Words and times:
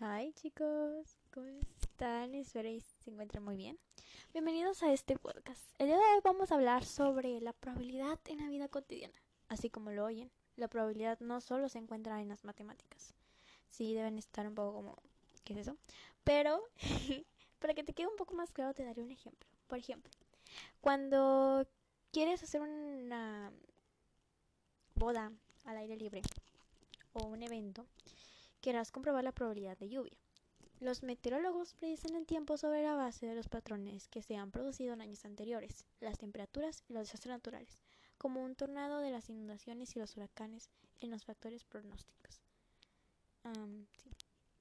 Hi 0.00 0.32
chicos, 0.32 1.16
¿cómo 1.32 1.46
están? 1.80 2.34
Espero 2.34 2.68
que 2.68 2.82
se 3.04 3.10
encuentren 3.10 3.44
muy 3.44 3.56
bien. 3.56 3.78
Bienvenidos 4.32 4.82
a 4.82 4.92
este 4.92 5.16
podcast. 5.16 5.62
El 5.78 5.86
día 5.86 5.96
de 5.96 6.02
hoy 6.02 6.20
vamos 6.24 6.50
a 6.50 6.56
hablar 6.56 6.84
sobre 6.84 7.40
la 7.40 7.52
probabilidad 7.52 8.18
en 8.26 8.38
la 8.38 8.48
vida 8.48 8.66
cotidiana. 8.66 9.14
Así 9.48 9.70
como 9.70 9.92
lo 9.92 10.04
oyen, 10.04 10.32
la 10.56 10.66
probabilidad 10.66 11.20
no 11.20 11.40
solo 11.40 11.68
se 11.68 11.78
encuentra 11.78 12.20
en 12.20 12.28
las 12.28 12.42
matemáticas. 12.44 13.14
Sí, 13.70 13.94
deben 13.94 14.18
estar 14.18 14.48
un 14.48 14.56
poco 14.56 14.74
como, 14.74 14.98
¿qué 15.44 15.52
es 15.52 15.60
eso? 15.60 15.76
Pero, 16.24 16.60
para 17.60 17.74
que 17.74 17.84
te 17.84 17.92
quede 17.92 18.08
un 18.08 18.16
poco 18.16 18.34
más 18.34 18.50
claro, 18.52 18.74
te 18.74 18.84
daré 18.84 19.00
un 19.00 19.12
ejemplo. 19.12 19.48
Por 19.68 19.78
ejemplo, 19.78 20.10
cuando 20.80 21.68
quieres 22.10 22.42
hacer 22.42 22.62
una 22.62 23.52
boda 24.96 25.30
al 25.64 25.76
aire 25.76 25.96
libre 25.96 26.22
o 27.12 27.26
un 27.26 27.44
evento, 27.44 27.86
querrás 28.64 28.90
comprobar 28.90 29.22
la 29.22 29.32
probabilidad 29.32 29.76
de 29.76 29.90
lluvia. 29.90 30.16
Los 30.80 31.02
meteorólogos 31.02 31.74
predicen 31.74 32.16
el 32.16 32.24
tiempo 32.24 32.56
sobre 32.56 32.82
la 32.82 32.94
base 32.94 33.26
de 33.26 33.34
los 33.34 33.46
patrones 33.46 34.08
que 34.08 34.22
se 34.22 34.36
han 34.36 34.52
producido 34.52 34.94
en 34.94 35.02
años 35.02 35.26
anteriores, 35.26 35.84
las 36.00 36.16
temperaturas 36.16 36.82
y 36.88 36.94
los 36.94 37.02
desastres 37.02 37.34
naturales, 37.34 37.78
como 38.16 38.42
un 38.42 38.54
tornado 38.54 39.00
de 39.00 39.10
las 39.10 39.28
inundaciones 39.28 39.94
y 39.94 39.98
los 39.98 40.16
huracanes 40.16 40.70
en 41.00 41.10
los 41.10 41.26
factores 41.26 41.62
pronósticos. 41.62 42.40
sí, 43.98 44.10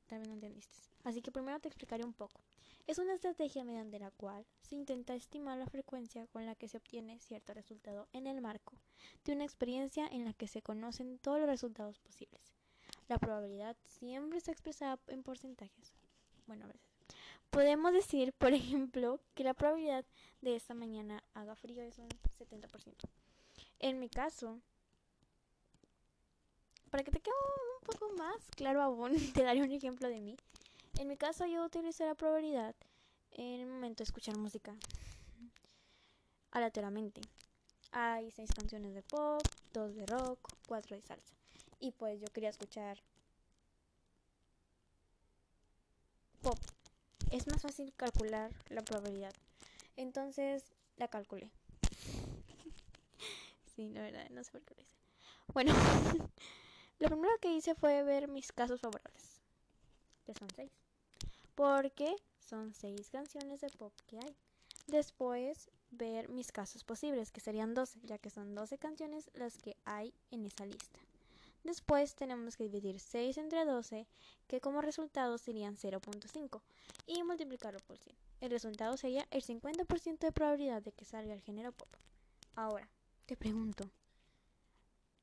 tal 0.08 0.20
vez 0.20 0.28
no 0.28 0.34
entendiste. 0.34 0.78
Así 1.06 1.22
que 1.22 1.32
primero 1.32 1.62
te 1.62 1.70
explicaré 1.70 2.04
un 2.04 2.14
poco. 2.14 2.42
Es 2.88 2.98
una 2.98 3.14
estrategia 3.14 3.64
mediante 3.64 4.00
la 4.00 4.12
cual 4.12 4.46
se 4.64 4.76
intenta 4.76 5.16
estimar 5.16 5.58
la 5.58 5.68
frecuencia 5.68 6.28
con 6.28 6.46
la 6.46 6.56
que 6.56 6.68
se 6.68 6.76
obtiene 6.76 7.22
cierto 7.22 7.54
resultado 7.54 8.10
en 8.12 8.28
el 8.28 8.42
marco 8.42 8.74
de 9.24 9.32
una 9.32 9.46
experiencia 9.46 10.06
en 10.08 10.26
la 10.26 10.34
que 10.34 10.50
se 10.50 10.62
conocen 10.62 11.20
todos 11.20 11.40
los 11.40 11.48
resultados 11.48 12.00
posibles. 12.00 12.54
La 13.08 13.18
probabilidad 13.18 13.76
siempre 13.86 14.38
está 14.38 14.52
expresada 14.52 15.00
en 15.08 15.24
porcentajes. 15.24 15.94
Bueno, 16.48 16.66
a 16.66 16.68
veces. 16.68 16.94
Podemos 17.50 17.94
decir, 17.94 18.34
por 18.34 18.54
ejemplo, 18.54 19.20
que 19.36 19.44
la 19.44 19.54
probabilidad 19.54 20.06
de 20.42 20.56
esta 20.56 20.74
mañana 20.74 21.24
haga 21.34 21.56
frío 21.56 21.84
es 21.84 22.00
un 22.00 22.10
70%. 22.40 22.96
En 23.80 24.00
mi 24.00 24.10
caso, 24.10 24.60
para 26.90 27.04
que 27.04 27.12
te 27.12 27.20
quede 27.20 27.34
un 27.80 27.86
poco 27.86 28.14
más 28.14 28.50
claro 28.56 28.82
aún, 28.82 29.14
te 29.34 29.44
daré 29.44 29.62
un 29.62 29.72
ejemplo 29.72 30.08
de 30.08 30.22
mí. 30.22 30.36
En 30.98 31.08
mi 31.08 31.18
caso, 31.18 31.46
yo 31.46 31.64
utilizo 31.66 32.06
la 32.06 32.16
probabilidad 32.16 32.76
en 33.32 33.62
el 33.62 33.68
momento 33.68 34.00
de 34.00 34.06
escuchar 34.06 34.38
música 34.38 34.76
aleatoriamente. 36.52 37.22
Hay 37.92 38.32
seis 38.32 38.52
canciones 38.54 38.94
de 38.94 39.04
pop, 39.04 39.42
dos 39.74 39.96
de 39.96 40.06
rock, 40.06 40.40
cuatro 40.68 40.96
de 40.96 41.02
salsa. 41.02 41.43
Y 41.84 41.92
pues 41.92 42.22
yo 42.22 42.28
quería 42.28 42.50
escuchar 42.50 42.98
pop. 46.42 46.58
Es 47.30 47.46
más 47.48 47.62
fácil 47.62 47.94
calcular 47.98 48.54
la 48.70 48.82
probabilidad. 48.84 49.34
Entonces 49.98 50.64
la 50.96 51.10
calculé. 51.10 51.52
sí, 53.76 53.90
la 53.90 54.02
verdad, 54.02 54.30
no 54.30 54.46
sé 54.46 54.52
por 54.52 54.62
qué 54.62 54.76
lo 54.76 54.82
hice. 54.82 54.96
Bueno, 55.54 55.74
lo 57.00 57.10
primero 57.10 57.38
que 57.42 57.54
hice 57.54 57.76
fue 57.76 58.02
ver 58.04 58.30
mis 58.30 58.54
casos 58.54 58.80
favorables. 58.80 59.42
Que 60.26 60.34
son 60.36 60.48
seis. 60.56 60.72
Porque 61.54 62.16
son 62.40 62.74
seis 62.74 63.10
canciones 63.10 63.60
de 63.60 63.68
pop 63.72 63.92
que 64.08 64.20
hay. 64.20 64.38
Después 64.88 65.70
ver 65.92 66.30
mis 66.30 66.54
casos 66.54 66.86
posibles, 66.86 67.34
que 67.34 67.42
serían 67.42 67.74
12, 67.74 68.00
ya 68.04 68.20
que 68.20 68.30
son 68.30 68.56
12 68.56 68.78
canciones 68.78 69.30
las 69.34 69.58
que 69.58 69.76
hay 69.84 70.14
en 70.32 70.46
esa 70.46 70.66
lista. 70.66 71.02
Después 71.64 72.16
tenemos 72.16 72.58
que 72.58 72.64
dividir 72.64 73.00
6 73.00 73.38
entre 73.38 73.64
12, 73.64 74.06
que 74.48 74.60
como 74.60 74.82
resultado 74.82 75.38
serían 75.38 75.78
0.5, 75.78 76.62
y 77.08 77.24
multiplicarlo 77.24 77.80
por 77.80 77.98
100. 77.98 78.16
El 78.42 78.52
resultado 78.52 78.98
sería 78.98 79.26
el 79.32 79.44
50% 79.44 80.20
de 80.20 80.32
probabilidad 80.34 80.82
de 80.82 80.92
que 80.92 81.06
salga 81.06 81.34
el 81.34 81.42
género 81.42 81.72
pop. 81.72 81.88
Ahora, 82.56 82.90
te 83.26 83.38
pregunto, 83.38 83.90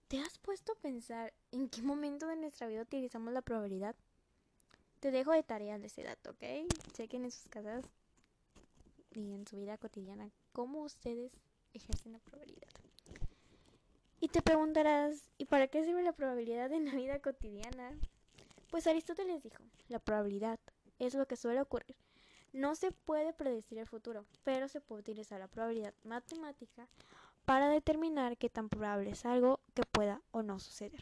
¿te 0.08 0.18
has 0.18 0.38
puesto 0.38 0.72
a 0.72 0.80
pensar 0.80 1.34
en 1.52 1.68
qué 1.68 1.82
momento 1.82 2.26
de 2.26 2.36
nuestra 2.36 2.66
vida 2.66 2.82
utilizamos 2.82 3.32
la 3.34 3.42
probabilidad? 3.42 3.94
Te 5.00 5.10
dejo 5.10 5.32
de 5.32 5.42
tarea 5.42 5.78
de 5.78 5.86
ese 5.86 6.02
dato, 6.02 6.30
¿ok? 6.30 6.44
Chequen 6.94 7.24
en 7.24 7.30
sus 7.30 7.46
casas 7.48 7.84
y 9.10 9.34
en 9.34 9.46
su 9.46 9.56
vida 9.56 9.76
cotidiana 9.76 10.30
cómo 10.52 10.82
ustedes 10.82 11.32
ejercen 11.74 12.12
la 12.12 12.18
probabilidad. 12.20 12.70
Y 14.20 14.28
te 14.28 14.42
preguntarás, 14.42 15.30
¿y 15.38 15.46
para 15.46 15.68
qué 15.68 15.84
sirve 15.84 16.02
la 16.02 16.12
probabilidad 16.12 16.72
en 16.72 16.86
la 16.86 16.94
vida 16.94 17.20
cotidiana? 17.20 17.98
Pues 18.70 18.86
Aristóteles 18.86 19.42
dijo, 19.42 19.62
la 19.88 19.98
probabilidad 19.98 20.60
es 20.98 21.14
lo 21.14 21.26
que 21.26 21.36
suele 21.36 21.60
ocurrir. 21.60 21.96
No 22.52 22.74
se 22.74 22.92
puede 22.92 23.32
predecir 23.32 23.78
el 23.78 23.86
futuro, 23.86 24.26
pero 24.44 24.68
se 24.68 24.80
puede 24.80 25.00
utilizar 25.00 25.40
la 25.40 25.48
probabilidad 25.48 25.94
matemática 26.04 26.88
para 27.44 27.68
determinar 27.68 28.36
qué 28.36 28.50
tan 28.50 28.68
probable 28.68 29.10
es 29.10 29.24
algo 29.24 29.60
que 29.74 29.82
pueda 29.82 30.20
o 30.30 30.42
no 30.42 30.58
suceder. 30.58 31.00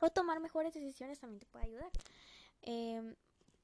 O 0.00 0.10
tomar 0.10 0.40
mejores 0.40 0.74
decisiones 0.74 1.20
también 1.20 1.40
te 1.40 1.46
puede 1.46 1.66
ayudar. 1.66 1.90
Eh, 2.62 3.14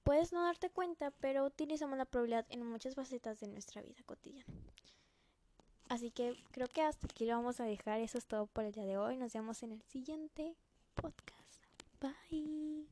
Puedes 0.07 0.33
no 0.33 0.41
darte 0.45 0.71
cuenta, 0.71 1.11
pero 1.11 1.45
utilizamos 1.45 1.99
la 1.99 2.05
probabilidad 2.05 2.47
en 2.51 2.65
muchas 2.65 2.95
facetas 2.95 3.41
de 3.41 3.49
nuestra 3.49 3.83
vida 3.83 3.97
cotidiana. 4.07 4.47
Así 5.89 6.11
que 6.11 6.37
creo 6.51 6.67
que 6.67 6.83
hasta 6.83 7.07
aquí 7.07 7.27
lo 7.27 7.37
vamos 7.37 7.61
a 7.61 7.65
dejar. 7.65 8.01
Eso 8.01 8.19
es 8.19 8.27
todo 8.27 8.47
por 8.47 8.65
el 8.65 8.73
día 8.73 8.85
de 8.85 8.99
hoy. 8.99 9.17
Nos 9.17 9.33
vemos 9.33 9.63
en 9.63 9.73
el 9.73 9.83
siguiente 9.83 10.57
podcast. 10.95 11.63
Bye. 12.01 12.87